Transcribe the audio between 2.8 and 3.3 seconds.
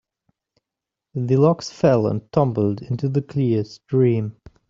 into the